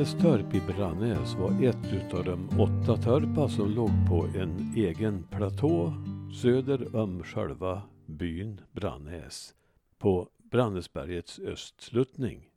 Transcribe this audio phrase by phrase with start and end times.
[0.00, 5.92] Mattestorp i Brannäs var ett av de åtta törpar som låg på en egen platå
[6.42, 9.54] söder om själva byn Brannäs
[9.98, 12.48] på Brannäsbergets östsluttning.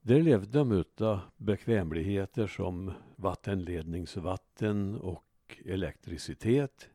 [0.00, 6.88] Där levde de utan bekvämligheter som vattenledningsvatten och elektricitet.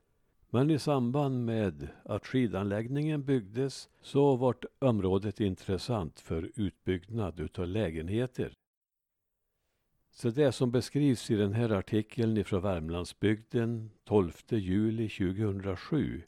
[0.54, 8.54] Men i samband med att skidanläggningen byggdes så vart området intressant för utbyggnad utav lägenheter.
[10.12, 16.24] Så det som beskrivs i den här artikeln ifrån Värmlandsbygden 12 juli 2007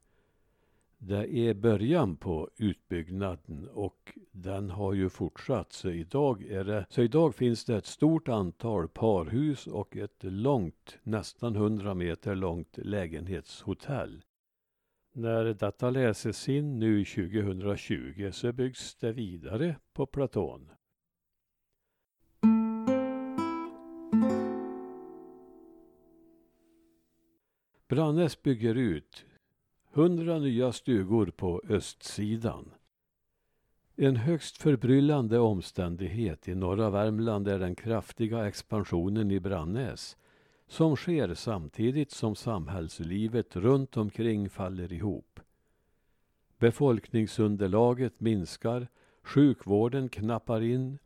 [1.08, 5.73] det är början på utbyggnaden och den har ju fortsatt.
[5.73, 10.98] Så idag, är det, så idag finns det ett stort antal parhus och ett långt,
[11.04, 14.22] nästan 100 meter långt lägenhetshotell.
[15.14, 20.70] När detta läses in nu 2020 så byggs det vidare på platån.
[27.88, 29.26] Brannäs bygger ut
[29.98, 32.72] 100 nya stugor på östsidan.
[33.96, 40.18] En högst förbryllande omständighet i norra Värmland är den kraftiga expansionen i Brannäs
[40.68, 45.40] som sker samtidigt som samhällslivet runt omkring faller ihop.
[46.58, 48.88] Befolkningsunderlaget minskar,
[49.23, 50.98] sjukvården knappar in,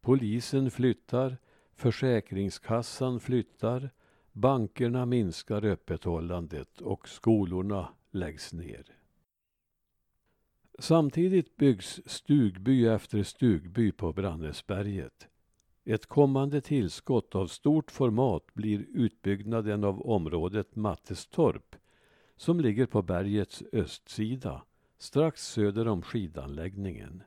[0.00, 1.36] polisen flyttar,
[1.74, 3.90] Försäkringskassan flyttar,
[4.32, 8.96] bankerna minskar öppethållandet och skolorna läggs ner.
[10.78, 15.28] Samtidigt byggs stugby efter stugby på Brannäsberget.
[15.84, 21.76] Ett kommande tillskott av stort format blir utbyggnaden av området Mattestorp
[22.36, 24.62] som ligger på bergets östsida
[24.98, 27.22] strax söder om skidanläggningen.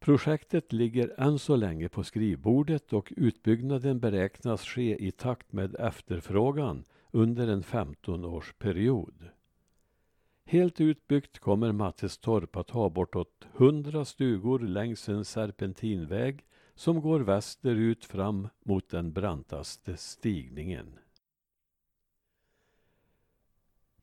[0.00, 6.84] Projektet ligger än så länge på skrivbordet och utbyggnaden beräknas ske i takt med efterfrågan
[7.12, 9.28] under en 15-årsperiod.
[10.44, 18.04] Helt utbyggt kommer Mattestorp att ha bortåt 100 stugor längs en serpentinväg som går västerut
[18.04, 20.98] fram mot den brantaste stigningen.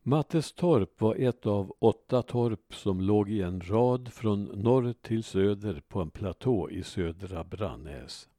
[0.01, 5.81] Mattestorp var ett av åtta torp som låg i en rad från norr till söder
[5.87, 8.29] på en platå i södra Brannäs.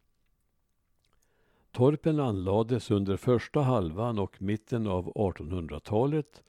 [1.72, 6.42] Torpen anlades under första halvan och mitten av 1800-talet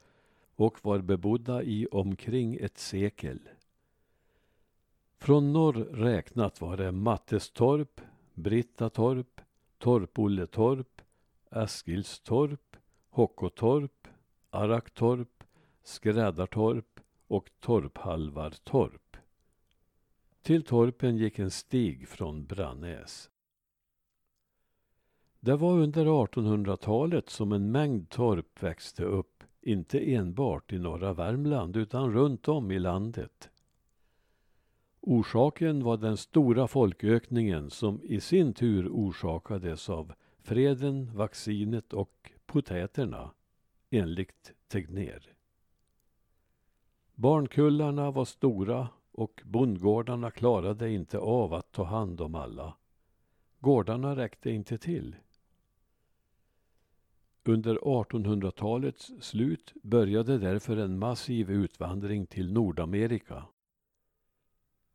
[0.55, 3.39] och var bebodda i omkring ett sekel.
[5.17, 8.01] Från norr räknat var det Mattestorp,
[8.33, 9.41] Brittatorp,
[9.77, 11.01] Torpolletorp,
[11.51, 12.77] Eskilstorp,
[13.09, 14.07] Hockotorp,
[14.49, 15.43] Araktorp,
[15.83, 19.17] Skräddartorp och Torphalvartorp.
[20.41, 23.30] Till torpen gick en stig från Brannäs.
[25.43, 31.77] Det var under 1800-talet som en mängd torp växte upp, inte enbart i norra Värmland
[31.77, 33.49] utan runt om i landet.
[34.99, 43.31] Orsaken var den stora folkökningen som i sin tur orsakades av freden, vaccinet och potäterna,
[43.89, 45.33] enligt Tegnér.
[47.15, 52.73] Barnkullarna var stora och bondgårdarna klarade inte av att ta hand om alla.
[53.59, 55.15] Gårdarna räckte inte till.
[57.43, 63.43] Under 1800-talets slut började därför en massiv utvandring till Nordamerika.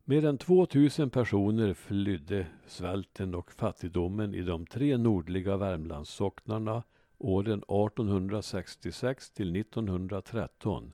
[0.03, 6.83] Mer än 2000 personer flydde svälten och fattigdomen i de tre nordliga Värmlandssocknarna
[7.17, 10.93] åren 1866 till 1913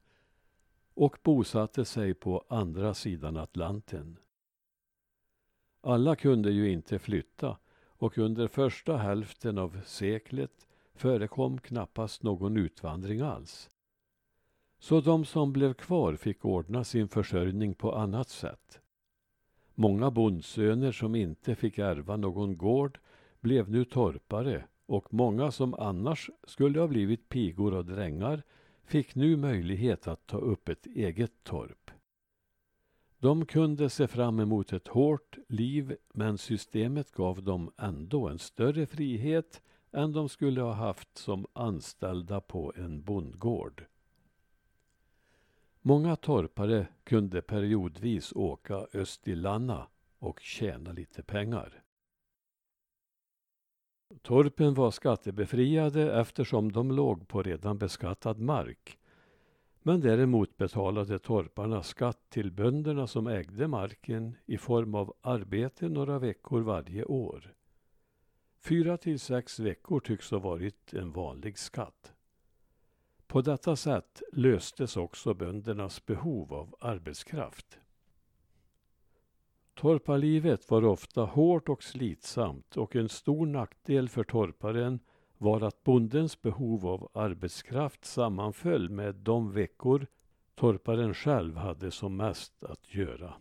[0.93, 4.17] och bosatte sig på andra sidan Atlanten.
[5.81, 10.67] Alla kunde ju inte flytta och under första hälften av seklet
[11.03, 13.69] förekom knappast någon utvandring alls.
[14.79, 18.79] Så de som blev kvar fick ordna sin försörjning på annat sätt.
[19.75, 22.99] Många bondsöner som inte fick ärva någon gård
[23.39, 28.43] blev nu torpare och många som annars skulle ha blivit pigor och drängar
[28.83, 31.91] fick nu möjlighet att ta upp ett eget torp.
[33.19, 38.85] De kunde se fram emot ett hårt liv men systemet gav dem ändå en större
[38.85, 39.61] frihet
[39.93, 43.85] än de skulle ha haft som anställda på en bondgård.
[45.81, 49.87] Många torpare kunde periodvis åka öst i Lanna
[50.19, 51.83] och tjäna lite pengar.
[54.21, 58.99] Torpen var skattebefriade eftersom de låg på redan beskattad mark.
[59.81, 66.19] Men däremot betalade torparna skatt till bönderna som ägde marken i form av arbete några
[66.19, 67.53] veckor varje år.
[68.65, 72.13] Fyra till sex veckor tycks ha varit en vanlig skatt.
[73.27, 77.79] På detta sätt löstes också böndernas behov av arbetskraft.
[79.73, 84.99] Torparlivet var ofta hårt och slitsamt och en stor nackdel för torparen
[85.37, 90.07] var att bondens behov av arbetskraft sammanföll med de veckor
[90.55, 93.33] torparen själv hade som mest att göra.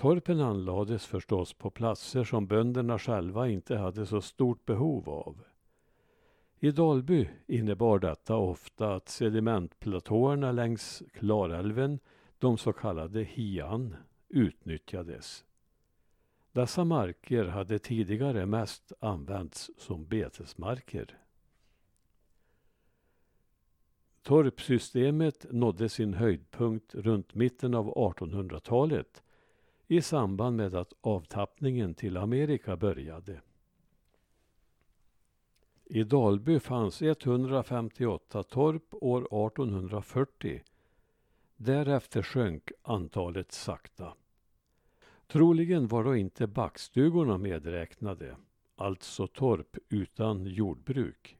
[0.00, 5.44] Torpen anlades förstås på platser som bönderna själva inte hade så stort behov av.
[6.60, 11.98] I Dalby innebar detta ofta att sedimentplatåerna längs Klarälven,
[12.38, 13.96] de så kallade hian,
[14.28, 15.44] utnyttjades.
[16.52, 21.18] Dessa marker hade tidigare mest använts som betesmarker.
[24.22, 29.22] Torpsystemet nådde sin höjdpunkt runt mitten av 1800-talet
[29.90, 33.40] i samband med att avtappningen till Amerika började.
[35.84, 40.62] I Dalby fanns 158 torp år 1840.
[41.56, 44.14] Därefter sjönk antalet sakta.
[45.26, 48.36] Troligen var då inte backstugorna medräknade,
[48.76, 51.38] alltså torp utan jordbruk.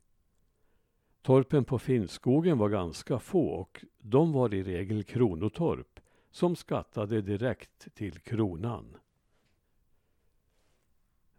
[1.23, 6.00] Torpen på Finnskogen var ganska få och de var i regel kronotorp
[6.31, 8.97] som skattade direkt till kronan.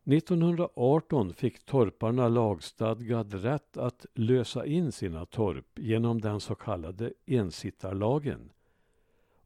[0.04, 8.52] 1918 fick torparna lagstadgad rätt att lösa in sina torp genom den så kallade ensittarlagen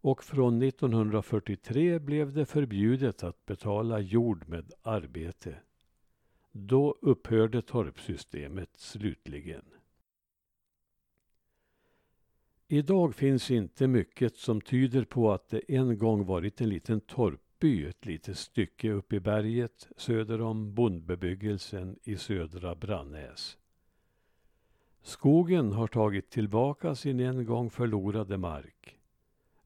[0.06, 5.56] och från 1943 blev det förbjudet att betala jord med arbete.
[6.52, 9.66] Då upphörde torpsystemet slutligen.
[12.68, 17.86] Idag finns inte mycket som tyder på att det en gång varit en liten torpby
[17.86, 23.58] ett litet stycke upp i berget söder om bondbebyggelsen i södra Brannäs.
[25.02, 29.00] Skogen har tagit tillbaka sin en gång förlorade mark.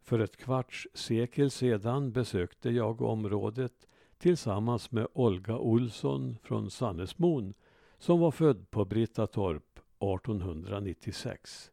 [0.01, 3.87] För ett kvarts sekel sedan besökte jag området
[4.17, 7.53] tillsammans med Olga Olsson från Sannesmon
[7.97, 11.71] som var född på Brittatorp 1896.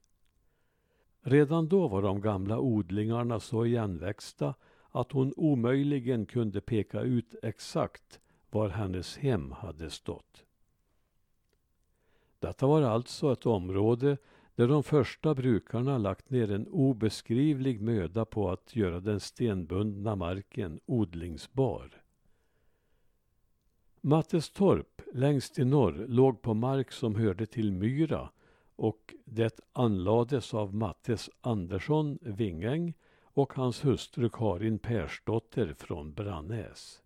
[1.28, 4.54] Redan då var de gamla odlingarna så igenväxta
[4.90, 8.20] att hon omöjligen kunde peka ut exakt
[8.50, 10.44] var hennes hem hade stått.
[12.38, 14.16] Detta var alltså ett område
[14.54, 20.80] där de första brukarna lagt ner en obeskrivlig möda på att göra den stenbundna marken
[20.86, 22.02] odlingsbar.
[24.00, 28.30] Mattestorp längst i norr låg på mark som hörde till Myra
[28.76, 37.02] och det anlades av Mattes Andersson Vingäng och hans hustru Karin Persdotter från Brannäs.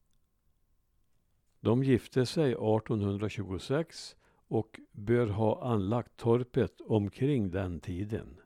[1.61, 4.17] De gifte sig 1826
[4.49, 8.41] och bör ha anlagt torpet omkring den tiden.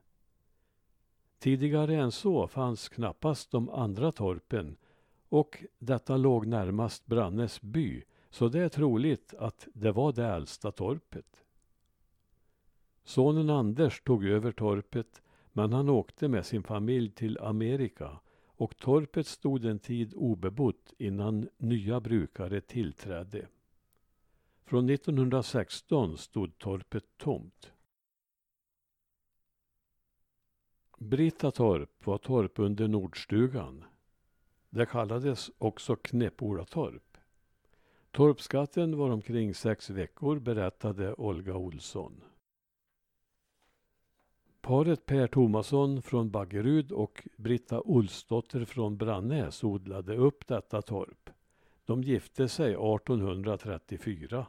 [1.39, 4.77] Tidigare än så fanns knappast de andra torpen
[5.29, 10.73] och detta låg närmast Brannäs by så det är troligt att det var det äldsta
[10.73, 11.44] torpet.
[13.05, 15.23] Sonen Anders tog över torpet
[15.53, 21.49] men han åkte med sin familj till Amerika och torpet stod en tid obebott innan
[21.59, 23.49] nya brukare tillträdde.
[24.65, 27.73] Från 1916 stod torpet tomt.
[30.99, 33.85] Brittatorp var torp under Nordstugan.
[34.71, 37.19] Det kallades också Knäppolatorp.
[38.11, 42.21] Torpskatten var omkring sex veckor, berättade Olga Olsson.
[44.65, 51.31] Paret Per Tomasson från Baggerud och Britta Olsdotter från Brannäs odlade upp detta torp.
[51.85, 54.47] De gifte sig 1834.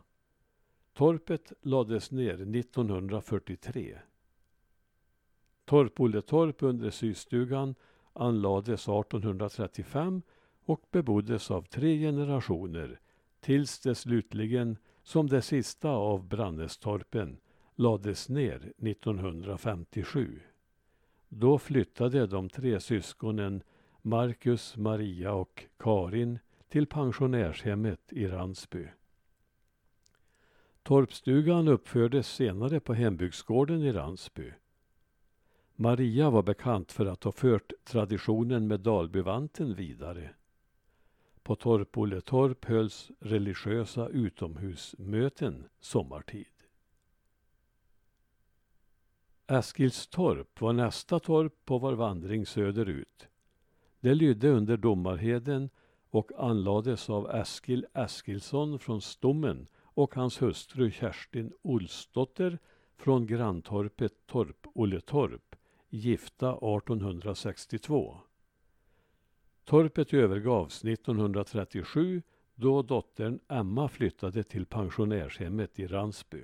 [0.93, 3.97] Torpet lades ner 1943.
[5.65, 7.75] Torpolletorp under systugan
[8.13, 10.21] anlades 1835
[10.65, 12.99] och beboddes av tre generationer
[13.39, 17.37] tills det slutligen, som det sista av Brannästorpen,
[17.75, 20.39] lades ner 1957.
[21.29, 23.63] Då flyttade de tre syskonen
[24.01, 26.39] Marcus, Maria och Karin
[26.69, 28.87] till pensionärshemmet i Ransby.
[30.83, 34.51] Torpstugan uppfördes senare på hembygdsgården i Ransby.
[35.75, 40.29] Maria var bekant för att ha fört traditionen med Dalbyvanten vidare.
[41.43, 46.54] På Torp-Olletorp hölls religiösa utomhusmöten sommartid.
[49.47, 53.27] Eskilstorp var nästa torp på vår vandring söderut.
[53.99, 55.69] Det lydde under Domarheden
[56.09, 62.59] och anlades av Eskil Eskilsson från Stommen och hans hustru Kerstin Olsdotter
[62.97, 65.55] från granntorpet Torp-Olletorp,
[65.89, 68.17] gifta 1862.
[69.63, 72.21] Torpet övergavs 1937
[72.55, 76.43] då dottern Emma flyttade till pensionärshemmet i Ransby.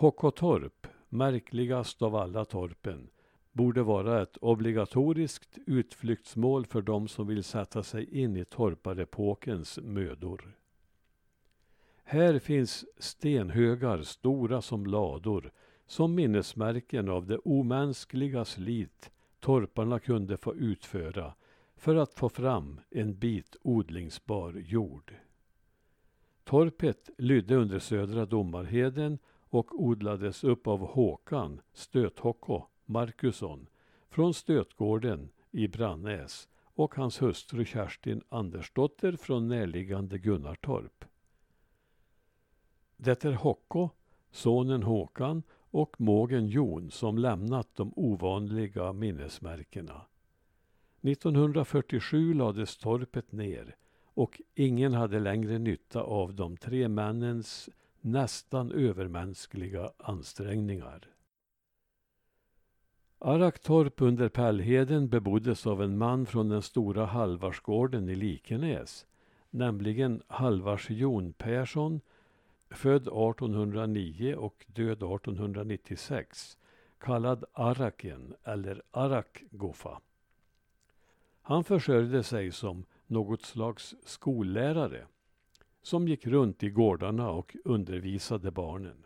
[0.00, 3.08] Hockotorp, märkligast av alla torpen,
[3.52, 10.56] borde vara ett obligatoriskt utflyktsmål för de som vill sätta sig in i torparepokens mödor.
[12.04, 15.52] Här finns stenhögar stora som lador,
[15.86, 21.34] som minnesmärken av det omänskliga slit torparna kunde få utföra
[21.76, 25.14] för att få fram en bit odlingsbar jord.
[26.44, 29.18] Torpet lydde under Södra Domarheden
[29.50, 33.66] och odlades upp av Håkan Stöthocko Markusson
[34.08, 41.04] från Stötgården i Brannäs och hans hustru Kerstin Andersdotter från närliggande Gunnartorp.
[42.96, 43.88] Det är Hocko,
[44.30, 50.02] sonen Håkan och mågen Jon som lämnat de ovanliga minnesmärkena.
[51.02, 59.92] 1947 lades torpet ner och ingen hade längre nytta av de tre männens nästan övermänskliga
[59.98, 61.08] ansträngningar.
[63.18, 69.06] Araktorp under Pellheden beboddes av en man från den stora Halvarsgården i Likenäs,
[69.50, 72.00] nämligen Halvars Jon Persson,
[72.70, 76.58] född 1809 och död 1896,
[76.98, 80.00] kallad Araken eller Arakgoffa.
[81.42, 85.06] Han försörjde sig som något slags skollärare
[85.82, 89.04] som gick runt i gårdarna och undervisade barnen.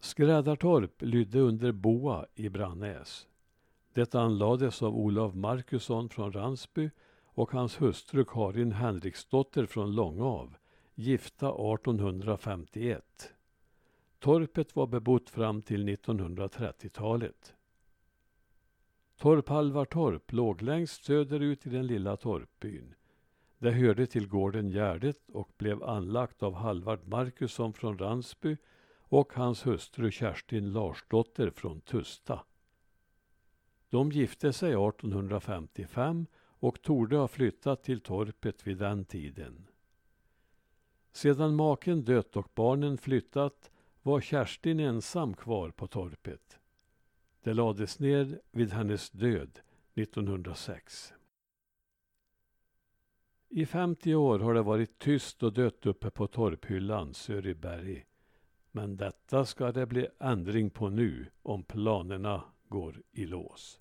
[0.00, 3.26] Skräddartorp lydde under Boa i Brannäs.
[3.92, 6.90] Det anlades av Olav Markusson från Ransby
[7.24, 10.56] och hans hustru Karin Henriksdotter från Långav,
[10.94, 13.32] gifta 1851.
[14.18, 17.54] Torpet var bebott fram till 1930-talet.
[19.16, 22.94] Torphalvartorp låg längst söderut i den lilla torpbyn.
[23.58, 28.56] Det hörde till gården Gärdet och blev anlagt av Halvard Markusson från Ransby
[28.98, 32.44] och hans hustru Kerstin Larsdotter från Tusta.
[33.90, 39.66] De gifte sig 1855 och torde ha flyttat till torpet vid den tiden.
[41.12, 43.70] Sedan maken dött och barnen flyttat
[44.02, 46.58] var Kerstin ensam kvar på torpet.
[47.42, 49.60] Det lades ner vid hennes död
[49.94, 51.12] 1906.
[53.48, 58.04] I 50 år har det varit tyst och dött uppe på torphyllan Sörbyberg.
[58.70, 63.80] Men detta ska det bli ändring på nu om planerna går i lås.